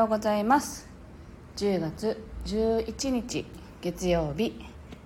[0.00, 0.88] おはようございます。
[1.56, 3.44] 10月11日
[3.82, 4.54] 月曜日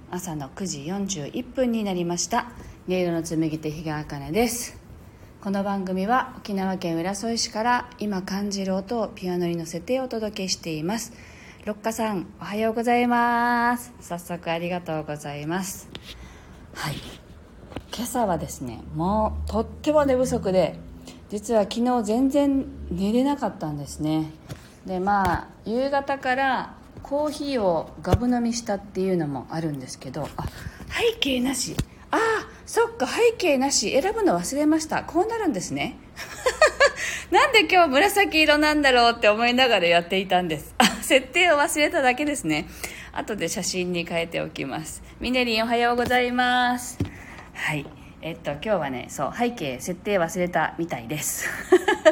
[0.09, 2.52] 朝の9時41分になりました。
[2.86, 4.78] 音色の紡手日川茜です。
[5.42, 11.12] この番組は沖縄県浦添市から今感じる音をピアノに乗せてお届けしています。
[11.64, 13.92] 六花さんおはようございます。
[13.98, 15.88] 早速ありがとうございます。
[16.72, 16.95] はい。
[17.92, 20.78] 今朝はですねもうとっても寝不足で
[21.30, 24.30] 実は昨日全然寝れなかったんですね。
[24.87, 30.45] でまあ夕方からコーヒーをガブ飲みしたっていうのもあるんですけどあ
[30.88, 31.75] 背景なし。
[32.11, 32.20] ああ
[32.66, 34.00] そっか背景なし。
[34.00, 35.03] 選ぶの忘れました。
[35.03, 35.97] こうなるんですね。
[37.31, 40.75] なんで今日紫色なんだろうって思いながらやっていたんです。
[40.78, 42.69] あ設定を忘れただけですね。
[43.12, 45.03] 後で写真に変えておきます。
[45.20, 46.98] ミネリンおはようございます。
[47.53, 48.03] はい。
[48.27, 51.47] えっと今日はねそう背景設定忘れたみたいです。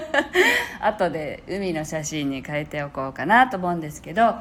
[0.78, 4.34] 後で海の写真に変えておこうかなと思うんですけど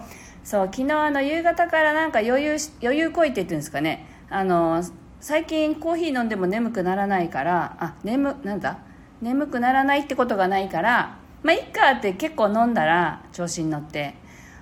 [0.44, 4.06] そう昨日あの夕方からなんか余裕余裕こいてって言うんですかね。
[4.30, 4.84] あの
[5.22, 8.80] 最近コーヒー飲んでも眠くならないからあ眠なんだ？
[9.22, 14.16] 眠くならないってことがないからまあいっかって結構飲んだら調子に乗って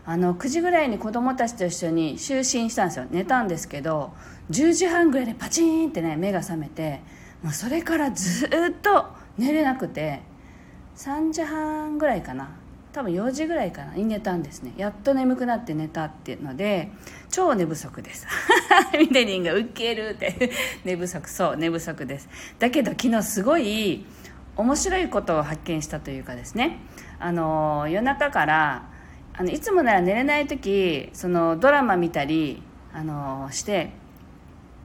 [0.10, 3.06] あの9時ぐらいに子供たちと一緒に就寝したんですよ。
[3.12, 4.12] 寝たんですけど
[4.50, 7.02] 10時半ぐらいでパチンってね目が覚めて
[7.44, 8.50] もうそれからずっ
[8.82, 9.06] と
[9.38, 10.24] 寝れなくて
[10.96, 12.50] 3時半ぐらいかな。
[12.92, 13.94] 多分4時ぐらいかな。
[13.94, 14.74] に寝たんですね。
[14.78, 16.90] やっと眠くなって寝たっていうので
[17.30, 18.26] 超寝不足です。
[18.98, 20.50] ミネリンがウケるって。
[20.86, 21.30] 寝不足。
[21.30, 22.28] そう寝不足です。
[22.58, 24.08] だけど昨日すごい
[24.56, 26.80] 面白いことを発見したというかですね。
[27.20, 28.89] あの夜中から
[29.40, 32.62] あのいつもなら寝れない時そのドラマ見たり
[32.94, 33.92] あのして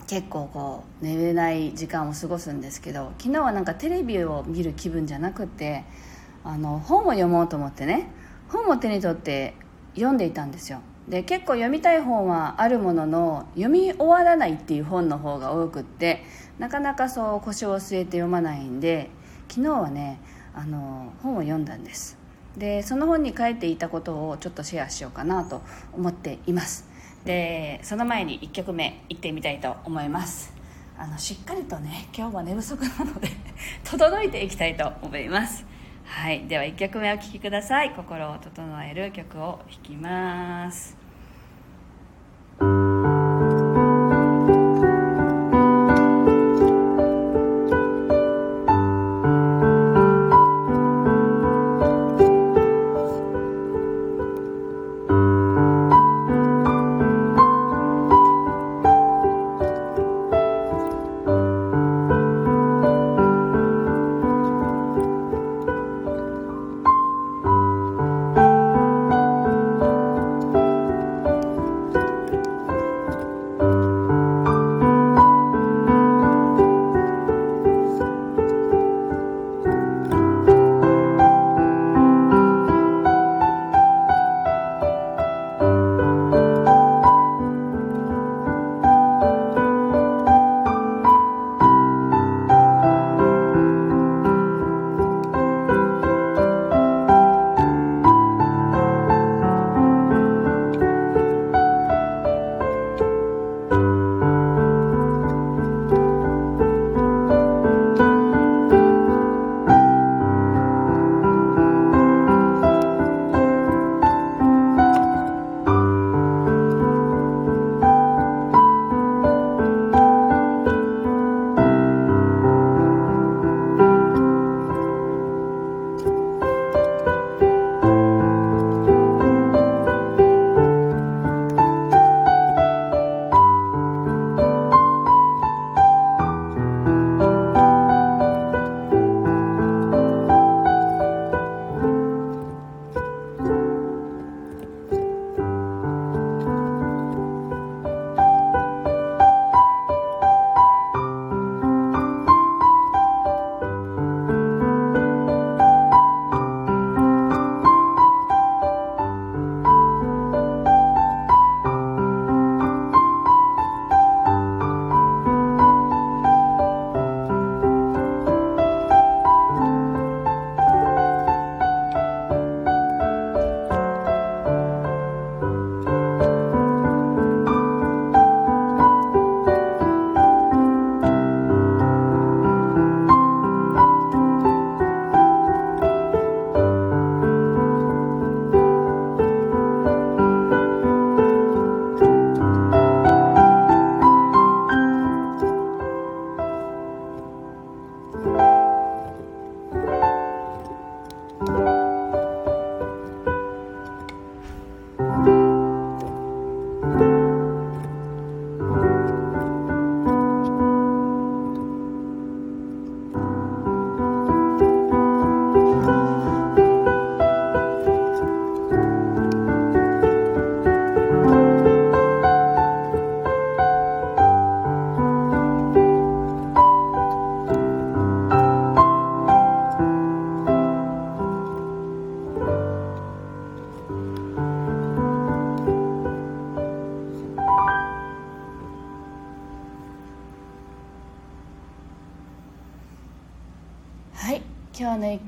[0.06, 5.82] 結構こう寝れない時間を過ごすんですけど昨日はなんかテレビを見る気分じゃなくて
[6.44, 8.12] あの本を読もうと思ってね
[8.48, 9.54] 本を手に取って
[9.96, 10.78] 読んでいたんですよ。
[11.08, 16.22] で結構読みたい本はあるものの読み終わらないっていう本の方が多くって
[16.60, 19.10] なかなかそう腰を据えて読まないんで
[19.48, 20.20] 昨日はね
[20.54, 22.23] あの本を読んだんです。
[22.56, 26.88] でその本に書いていたことをちょっとシェアしようかなと思っています。
[27.24, 30.52] でその前に1曲目いってみたいと思います。
[30.96, 33.28] あのしっかりとね今日は寝不足なので
[33.82, 35.64] 整えていきたいと思います。
[36.04, 36.46] はい。
[36.46, 37.90] では1曲目お聴きください。
[37.94, 41.03] 心を整える曲を弾きます。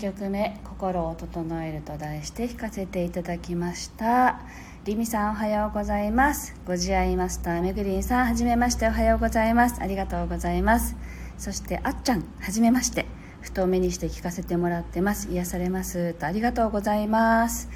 [0.06, 4.38] 曲目「心を整える」と題して弾かせていただきました。
[4.85, 6.55] リミさんおはようございます。
[6.64, 9.81] ご自愛マスターめぐりんさんはじめましておはようございます。
[9.81, 10.94] ありがとうございます。
[11.38, 13.06] そしてあっちゃんはじめまして。
[13.41, 15.29] 太めにして聞かせてもらってます。
[15.32, 16.14] 癒されます。
[16.14, 17.69] とありがとうございます。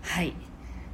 [0.00, 0.32] はい。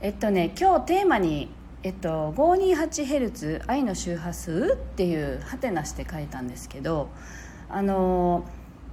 [0.00, 1.49] えっとね今日テーマに
[1.84, 7.08] えっと 528Hz 愛の周波数っていうハテナして書いたんですけど
[7.69, 8.44] あの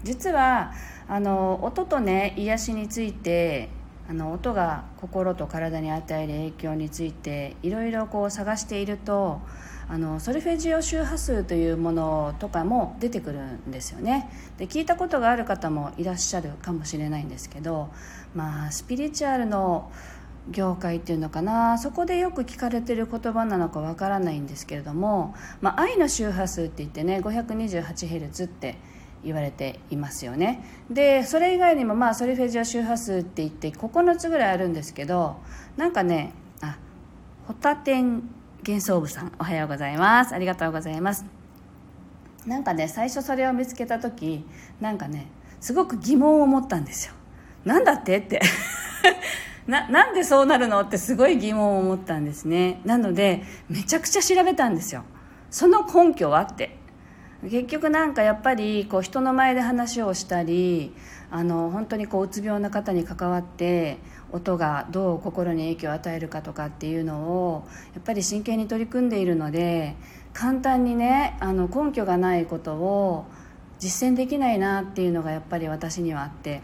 [0.03, 0.73] 実は
[1.07, 3.69] あの音とね癒しについて
[4.09, 9.39] あの音が心と体に与える影響についていろいろこう探していると
[9.87, 14.29] あのソルフェジオ周波数というものとかも出てくるんですよね。
[14.57, 17.89] で聞いたことがある方もいらっしゃるかもしれないんですけど
[18.35, 19.91] まあスピリチュアルの
[20.51, 28.77] 業界っていうのかなそこでよく聞かれてる言葉なのかわからないんですけれども、まあ、愛の周波数って言ってね 528Hz って
[29.23, 30.63] 言われていますよね。
[30.89, 35.37] でそれ以外にもまあソリフェジオ周波数って言って9つぐらいあるんですけど
[35.77, 36.77] なんかねあ
[37.47, 38.23] ホタテン
[38.65, 40.33] 幻想部さんおはようございます。
[40.33, 41.25] ありがとうございます。
[42.45, 44.45] なんかね最初それを見つけた時
[44.79, 45.27] なんかね
[45.59, 47.13] すごく疑問を持ったんですよ。
[47.65, 48.41] なんだってって。
[49.67, 52.81] ななんでそうなるのってすごい疑問を持ったんですね。
[52.85, 55.03] なのでめちゃくちゃ調べたんですよ。
[55.51, 56.78] その根拠はって。
[57.43, 60.93] 結局なんかやっぱりこう人の前で話をしたり
[61.31, 63.97] あの本当にこううつ病の方に関わって
[64.31, 69.95] 音がどう心に影響を与えるかとかっていうのをやっぱり真剣に取り組んでいるので
[70.33, 73.25] 簡単にねあの根拠がないことを
[73.79, 76.61] 実践できないなっていうのがやっぱり私にはあって。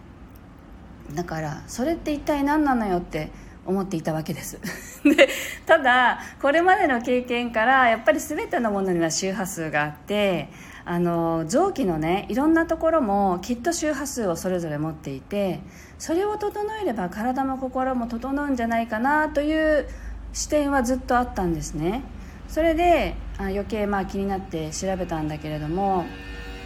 [1.13, 3.30] だからそれって一体何なのよって
[3.65, 4.59] 思っていたわけです。
[5.03, 5.27] で
[5.65, 10.50] ただこれまでの経験からやっぱり全てのものには周波数があって
[10.85, 15.62] あの臓器のねいろんなところもきっと周波数をそれぞれ持っていて
[15.97, 19.88] それを整えれば体も心も整うんじゃないかなという
[20.33, 22.03] 視点はずっとあったんですね。
[22.47, 26.05] それであ余計まあ気になって調べたんだけれども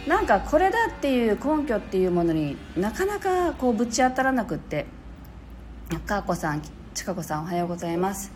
[0.06, 4.86] なんかこれだっていう根拠っていうものになかなかこうぶち当たらなくって
[5.98, 6.62] かこさん
[7.00, 8.30] ちかこさんおはようございます。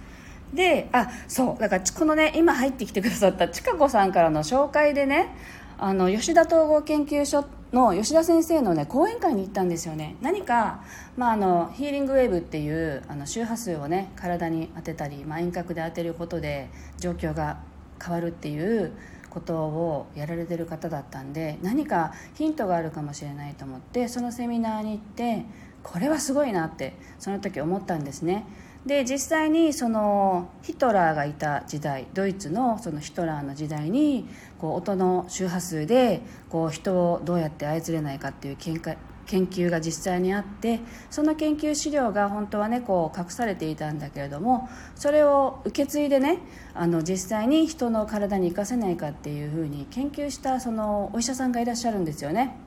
[0.55, 5.35] であそうだからこのね今入ってきてくださったちかこさんからの紹介でね
[5.77, 7.45] あの吉田統合研究所
[7.75, 10.17] の吉田先生のね講演会に行ったんですよね。
[10.23, 10.83] 何か、
[11.19, 17.59] まあ、あのヒーリングウェーブっていうあの周波数をね体に当てたり、まあ、遠隔で当てることで状況が
[18.03, 18.93] 変わるっていう
[19.29, 25.45] ことをやられてる方だったんで何かヒントがあるかもしれないと思ってそのセミナーに行って
[25.85, 28.45] これはすごいなってその時思ったんですね
[28.87, 46.41] で実際にそのヒトラーがいた時代ドイツのそのヒトラーの時代にこう音の周波数でこう人をどうやって操れないかっていう見解研究が実際にあってその研究資料が本当はねこう隠されていたんだけれどもそれを受け継いでね
[46.75, 52.64] あの実際に人の体に生かせないかっていうふうに研究したそのお医者さんがいらっしゃるんですよね。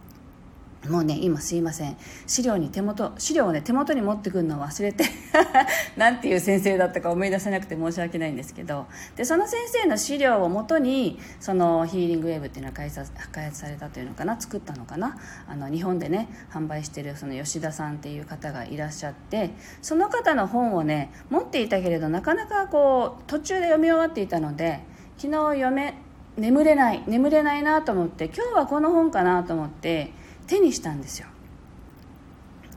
[0.89, 1.98] もうね今すいません。
[2.25, 5.06] 資料に手元資料をね手元に持ってくるのを忘れて
[5.96, 8.88] なんていう先生だったか思い出せなくて申し訳ないんですけど。
[9.15, 15.17] でその先生の資料をもとにそのヒーリングウェーブっていうのは開発開発されたというのかな作ったのかな。
[15.48, 19.51] あの日本でね販売してるその吉田さんっていう方がいらっしゃって
[19.82, 24.82] その方の本をね持っていたけれどなかなかこう途中で読み終わっていたので
[25.17, 25.96] 昨日読め
[26.38, 30.13] 眠れない眠れないなと思って今日はこの本かなと思って
[30.48, 31.27] 手にしたんですよ。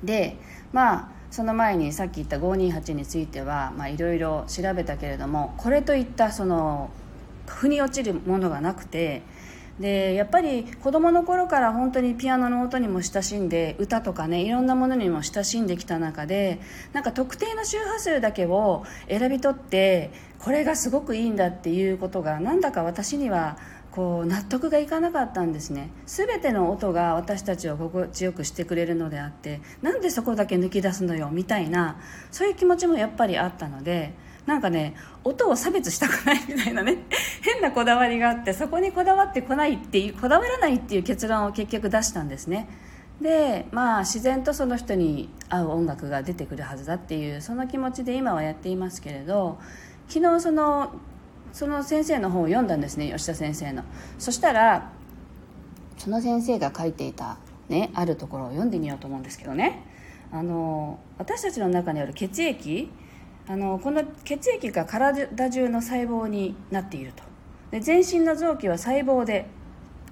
[0.05, 0.37] で
[0.73, 6.91] まあその前にさっき言った528についてはいろいろ調べたけれどもこれといったその
[7.47, 9.23] 腑に落ちるものがなくて
[9.79, 16.61] でやっぱり子どもの頃から本当にピアノの音にも親しんで歌とかねいろんなものにも親しんできた中で
[16.93, 23.57] なんか特定の周波数だけを選び取ってこれがすごくいいんだっていうことがなんだか私には
[23.93, 25.91] こう納得がいかなかったんですね。
[26.07, 34.15] 全ての音が私たちを心地よくしてくれるのであってなんでそこだけ抜き出すのよみたいなそういう気持ちもやっぱりあったので
[34.47, 34.95] なんかね
[35.25, 36.99] 音を差別したくないみたいなね
[37.43, 42.69] 変なこだわりがあってそこにこだわってこないっていうこだわらないっていう結論を結局出したんですね。
[43.21, 49.59] でまあ自然とその人に合う音楽が出てくるはずだっていうその気持ちで今はやっていますけれど
[50.09, 50.95] 昨日その
[51.53, 53.85] その先生の本を読んだんですね吉田先生の。
[54.19, 54.91] そしたら
[55.99, 57.39] その先生が書いていた、
[57.69, 59.85] ね、あるところを読んでみようと思うんですけどね。
[60.33, 62.91] あの私たちの中にある血液
[63.49, 67.23] あのこの血液が体中の細胞になっていると。
[67.71, 69.47] で全身の臓器は細胞で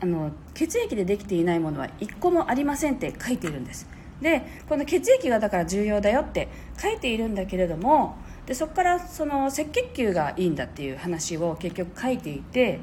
[0.01, 3.89] あの血液でできていないものは一個もありませんって書いているんです。
[4.21, 6.49] でこの血液がだから重要だよって
[6.81, 8.17] 書いているんだけれども
[8.49, 12.81] でそこからその赤血球がいいんだっていう話を結局書いていて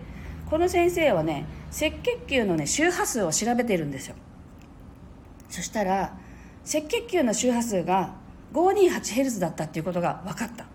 [0.48, 4.16] この先生はね赤血球のね周波数を調べてるんですよ。
[5.50, 6.20] そしたら
[6.64, 8.14] 赤血球の周波数が
[8.54, 10.66] 528Hz だったっていうことが分かった。
[10.66, 10.68] っ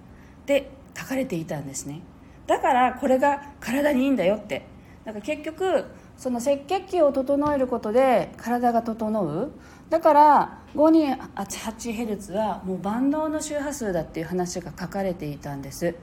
[0.45, 2.01] て書かれていたんですね。
[2.49, 4.67] だからこれが体にいいんだよって。
[5.05, 5.85] だか結局
[6.17, 9.53] その赤血球を整えることで体が整う。
[9.91, 15.97] だから 528Hz はもう万能の周波数だっていう話が書かれていたんです。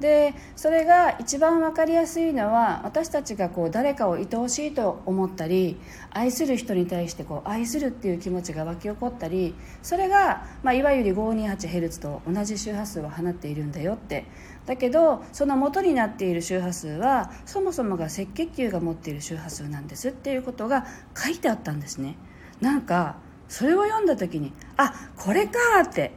[0.00, 5.76] でそれが一番分かりやすいのは私たちがこう誰かを愛おしいと思ったり
[6.10, 14.24] 愛する人に対してこう愛するっていう気持ちが湧き起こったりそれが、まあ、いわゆる 528Hz と同じ周波数を放っているんだよって。
[14.66, 22.16] だけどその元になっている周波数はそもそもが赤血球が持っている周波数なんですっていうことが書いてあったんですね。
[22.60, 23.16] なんか
[23.54, 25.52] それを読んだ時にあこれか
[25.88, 26.10] って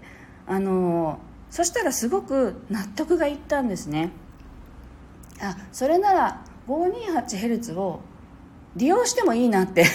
[0.47, 1.19] あの
[1.51, 4.09] そしたらすごく納得がいったんですね。
[5.39, 8.01] あそれなら 528Hz を
[8.75, 9.85] 利用してもいいなって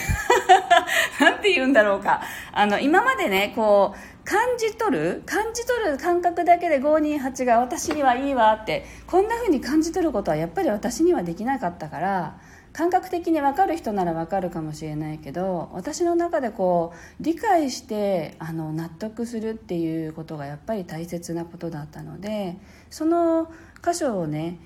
[1.21, 2.23] なんて言うんだろうか。
[2.53, 12.37] あの今までねこう感じ取る感じ取る感覚だけで528が私にはいいわってこんな風に感じ取ることはやっぱり私にはできなかったから
[12.73, 22.57] 感覚的に分かる人なら分かるかもしれないけど私の中でこう理解してあの納得するっていうことがやっぱり大切なことだったので
[22.89, 23.53] その
[23.85, 24.59] 箇所をね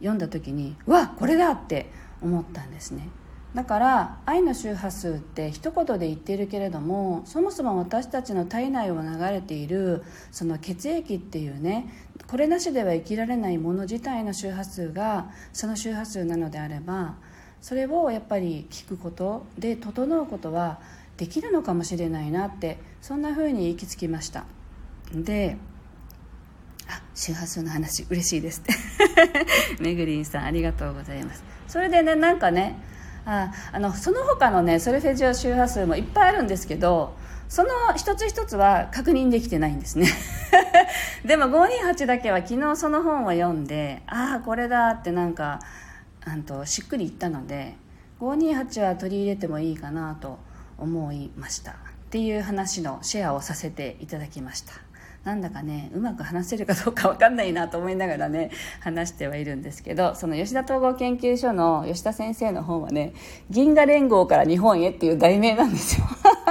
[0.00, 3.08] 読んだ時にうわこれだって思ったんですね。
[3.54, 11.88] だから愛の周波数って一言で言ってるけれどもそもそも私たちの体内を流れているその血液っていうね
[12.26, 17.14] これなしでは生きられないもの自体の周波数がその周波数なのであれば
[17.66, 20.78] それをやっぱり聞くことで整うことは
[21.16, 24.44] できるのかもしれないなってそんな風に行き着きました。
[25.12, 25.56] で
[26.86, 28.72] あ周波数の話嬉しいですって。
[29.82, 31.42] めぐりんさんありがとうございます。
[31.66, 32.78] それでねなんかね
[33.24, 37.16] ああのその他のねソルフェジオ周波数もいっぱいあるんですけど
[37.48, 40.06] その一つ一つは確認できてないんですね。
[41.26, 45.58] でも528だけは昨日その本を読んでああこれだってなんか
[46.26, 47.74] あとしっくりいったので
[48.20, 50.38] 528は取り入れてもいいかなと
[50.76, 51.72] 思いました。
[51.72, 51.74] っ
[52.10, 54.74] ていう話のシェアをさせていただきました。
[55.24, 63.12] なんだかねうまく話せるかどうか分かんないなと思いながらね話してはいるんですけどその吉田統合研究所の吉田先生の本はね
[63.50, 66.06] 「銀河連合から日本へ」っていう題名なんですよ。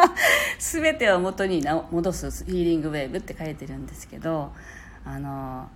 [0.59, 4.51] 全てを元に戻すヒーリングウェーブって書いてるんですけど
[5.05, 5.69] あの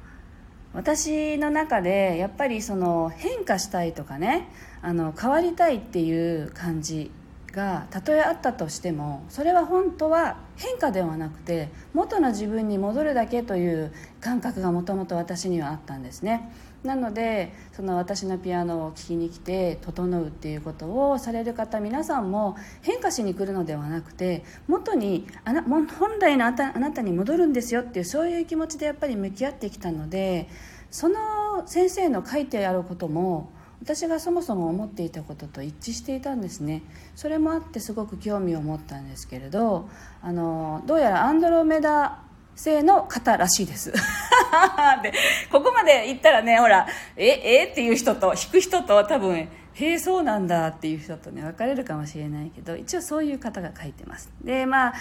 [0.74, 4.48] 私の中でやっぱりその変化したいとかね
[4.82, 7.12] あの変わりたいっていう感じ
[7.51, 16.51] がたとえあったとしてもそれは本当は変化ではなくて元の自分に戻るだけという感覚がもともと私にはあったんですね。
[16.84, 25.88] なのでその私のピアノを聴きに来て整うっていうことをされる方皆さんも変化しに来るのではなくて元にあな本
[26.20, 30.48] 来のあなたに戻るんですよっていうそういう気持ちでやっぱり向き合ってきたので
[30.89, 36.83] その先生の書いてあることも私がそもそも思っていたことと一致していたんですね。
[37.15, 39.89] それもあってすごく興味を持ったんですけれど
[40.21, 42.19] あのどうやらアンドロメダ
[42.55, 43.91] 星の方らしいです。
[45.01, 45.13] で
[45.51, 47.65] ここまで言ったらねほらええ？
[47.71, 54.29] っていう人と弾く人と多分へえそうなんだっていう人とね分かれるかもしれないけど一応そういう方が書いてます。
[54.43, 54.93] でまあ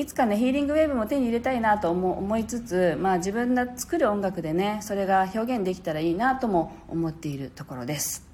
[0.00, 8.26] いつかねヒーリングウェーブも手に入れたいなと思思いつつ、まあ、自分が作る音楽でねそれが表現できたらいいなとも思っているところです。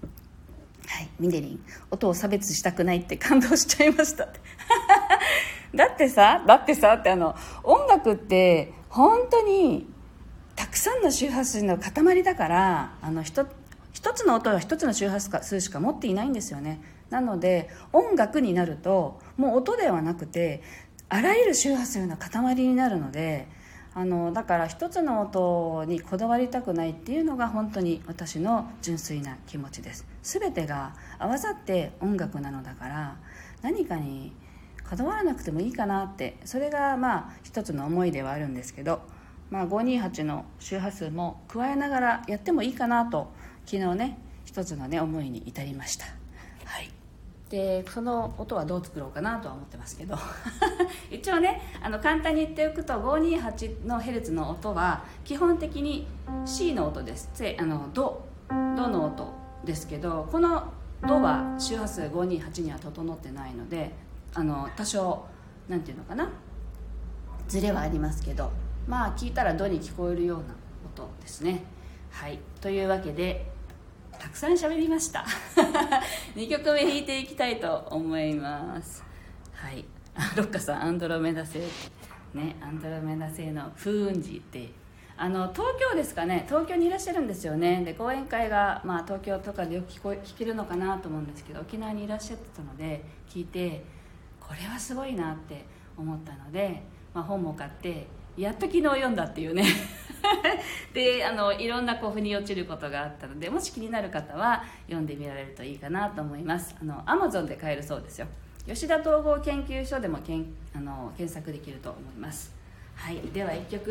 [0.86, 1.60] はいミネリン。
[1.90, 4.28] 音を差別したくないって感動しちゃいました
[5.74, 9.92] だってさだってさってあの音楽って本当に
[10.54, 13.44] たくさんの周波数の塊だからあの一
[14.14, 16.80] つの音は一つの周波数しか持っていないんですよね。
[17.10, 20.62] なので音楽になるともう音ではなくて
[21.08, 23.46] あらゆる周波数の塊になるので
[23.94, 30.06] あのだから一つの音にこだわりたくないっていうのが本当に私の純粋な気持ちです。
[30.22, 33.16] 全てが合わさって音楽なのだから
[33.62, 34.32] 何かに
[34.88, 39.00] こだわらなくてもいいかなってそれがまあ一つの思いではあるんですけど、
[39.50, 43.32] まあ、528の周波数も加えながらやってもいいかなと
[43.64, 46.25] 昨日ね一つのね思いに至りました。
[47.50, 50.16] でその音はどう作ろうかなとは思ってますけど。
[51.10, 56.06] 一応ねあの簡単に言っておくと528のヘルツの音は基本的に
[56.44, 57.30] C の音です。
[57.58, 59.32] あのドドの音
[59.64, 60.72] ですけどこの
[61.06, 63.92] ドは周波数528には整ってないので
[64.34, 65.24] あの多少
[65.68, 66.28] なんていうのかな。
[67.48, 68.50] ズレはありますけど。
[68.86, 70.44] まあ聞いたらドに聞こえるような
[70.84, 71.64] 音ですね。
[72.10, 72.38] はい。
[72.60, 73.50] というわけで
[74.18, 75.24] たくさん喋りました。
[76.34, 79.04] 2曲目弾いていきたいと思います。
[79.52, 79.84] はい。
[80.36, 81.58] ロッカさんアンドロメダ星
[82.34, 84.70] ねアンドロメダ星の風雲児って。
[85.18, 86.44] あの東京ですかね。
[86.46, 87.82] 東京にいらっしゃるんですよね。
[87.84, 93.82] で講演会が、まあ、東京とかでよく聞こ聞けるのかなと思うんですけど沖縄にいらっしゃってたので聞いて
[94.38, 95.64] これはすごいなって
[95.96, 96.82] 思ったので、
[97.14, 98.06] まあ、本も買って
[98.36, 99.64] やっと昨日読んだっていうね。
[100.92, 106.74] であのいろんなこう腑に落ちることがあったのでもし気になる方は読んでみられるといいかなと思います。
[106.80, 108.26] あの Amazon で買えるそうですよ。
[108.66, 112.52] 吉田統合研究所でもけんあの検索できると思います。
[112.94, 113.20] はい。
[113.32, 113.90] では1曲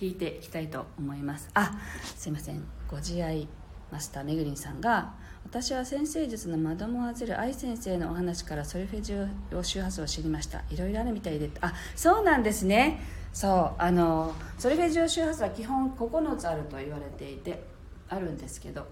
[0.00, 1.50] 弾いていきたいと思います。
[1.54, 1.72] あ
[2.16, 2.64] すいません。
[2.88, 3.46] ご自愛
[3.90, 5.12] マスターめぐりんさんが
[5.44, 9.14] 私は先生術のマドモアゼル愛先生のお話からソルフェジ
[9.54, 10.62] オ周波数を知りました。
[10.70, 11.50] いろいろあるみたいで。
[11.60, 13.00] あそうなんですね。
[13.34, 17.62] そうあのソルフェジオ周波数は基本9つあると言われていて
[18.08, 18.86] あるんですけど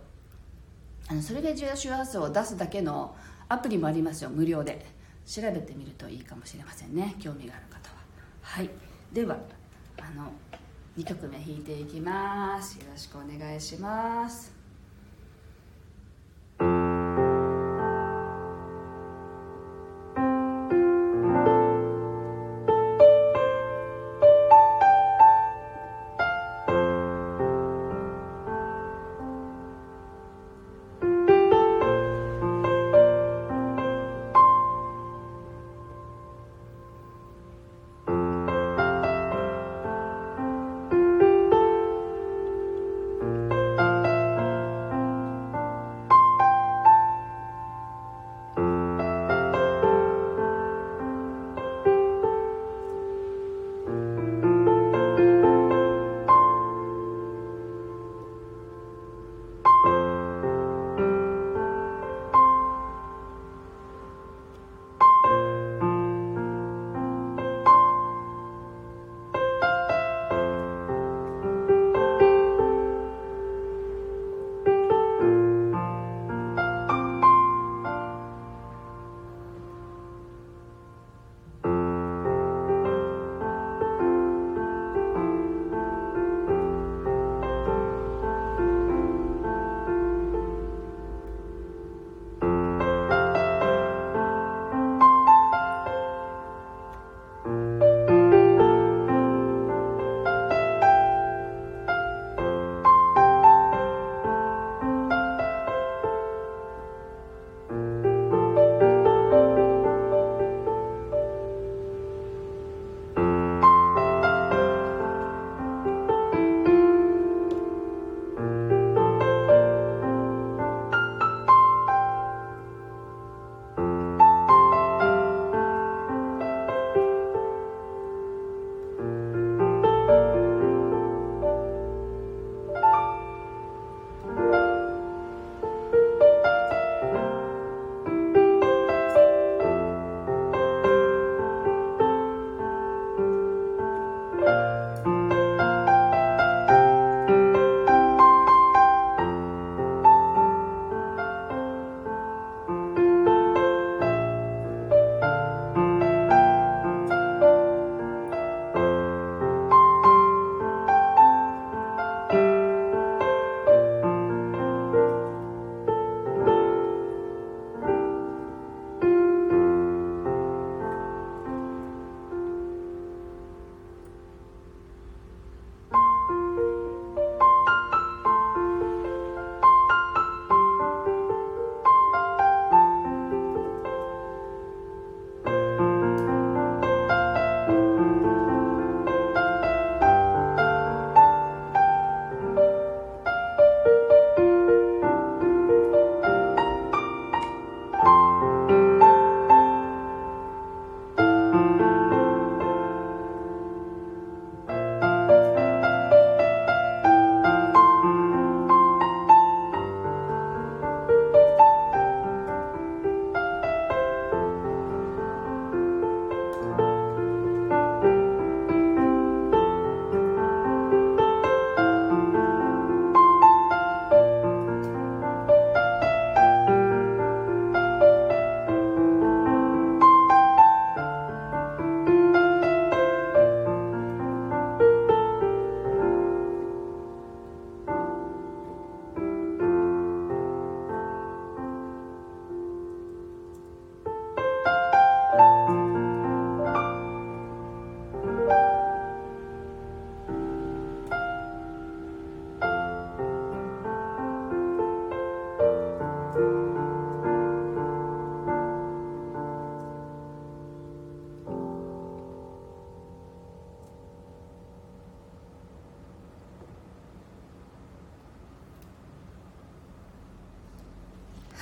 [1.08, 3.16] あのソルフェジオ周波数を出すだけの
[3.48, 4.84] アプリもありますよ無料で。
[5.26, 7.96] 調べてみるといいかもしれませんね興味がある方は。
[8.42, 8.70] はい。
[9.12, 9.36] では
[9.98, 10.32] あの
[10.98, 12.78] 2曲目弾いていきます。
[12.78, 14.61] よろしくお願いします。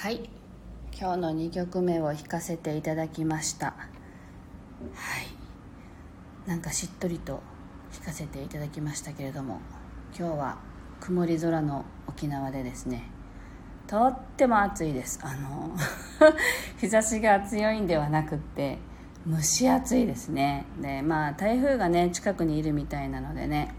[0.01, 0.31] はい。
[0.99, 3.67] 今日の2曲目を弾かせていただきました。
[3.67, 3.83] は
[6.47, 6.49] い。
[6.49, 7.43] なんかしっとりと
[7.93, 9.61] 弾かせていただきましたけれども
[10.19, 10.59] 今日は
[11.01, 13.11] 曇り空の沖縄でですね
[13.87, 15.21] とっても暑いです。
[15.23, 15.77] あの
[16.81, 18.79] 日差しが強いんではなくって
[19.29, 20.65] 蒸し暑いですね。
[20.81, 23.75] でまあ台風がね近くにいるみたいなのでね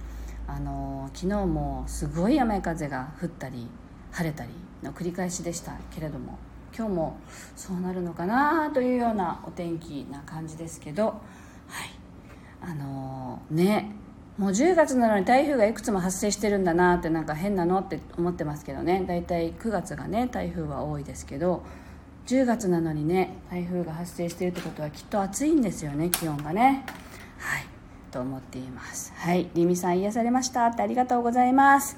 [0.45, 3.67] あの昨日もすごい雨風が降ったり
[4.11, 4.49] 晴れたり
[4.83, 6.37] の繰り返しでしたけれども
[6.75, 7.17] 今日も
[7.55, 11.13] そうなるのかなというようなお天気な感じですけどは
[11.85, 11.91] い。
[12.63, 13.95] あのー、ね
[14.37, 19.03] もう10月なのに台風がいくつも発生してるんだなってなんか変なのって思ってますけどね。
[19.07, 21.63] 大体9月がね台風は多いですけど
[22.27, 26.85] 10月なのにね台風が発生してるってことはきっと暑いんですよね気温がね。
[27.37, 27.65] はい。
[28.11, 29.13] と思っています。
[29.15, 29.49] はい。
[29.53, 30.67] りみさん癒されました。
[30.67, 31.97] ってありがとうございます。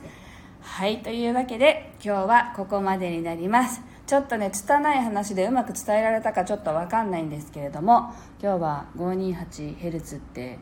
[0.63, 3.81] はいというわけで今日はここまでになります。
[4.07, 10.59] ちょっとね拙い話でうまく伝えられたかちょっと分かんないんですけれども今日は 528Hz って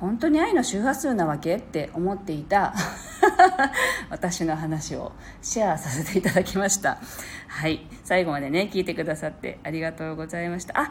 [0.00, 1.56] 本当に愛の周波数なわけ？
[1.56, 2.74] って思っていた
[4.10, 6.98] 私の話をシェアさせていただきました。
[7.48, 7.86] はい。
[8.04, 10.78] 最後までね聞いてくださってありがとうございました。
[10.78, 10.90] ああっ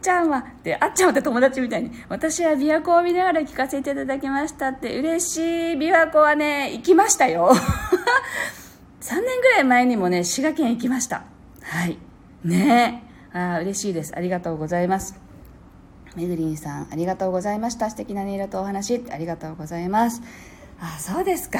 [0.00, 0.38] ちゃんは？
[0.38, 5.42] ってあっちゃんはって友達みたいに私は琵琶湖を見ながら聞かせていただきましたって嬉しい
[5.76, 7.52] 琵琶湖はね行きましたよ。
[9.00, 11.22] 3年ぐらい前にもね滋賀県行きました。
[11.62, 11.98] はい。
[12.44, 13.02] ね。
[13.34, 14.12] えあ嬉しいです。
[14.16, 15.29] ありがとうございます。
[16.16, 17.90] めぐりんさんありがとうございました。
[17.90, 19.04] 素敵な音色とお話。
[19.10, 20.22] ありがとうございます。
[20.80, 21.58] あそうですか。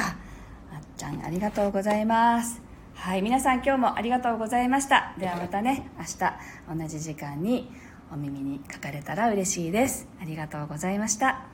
[0.73, 2.61] あっちゃんありがとうございます。
[2.95, 5.13] はい皆さん今日もありがとうございました。
[5.17, 7.71] ではまたね明日同じ時間に
[8.11, 10.07] お耳にかかれたら嬉しいです。
[10.21, 11.50] ありがとうございました。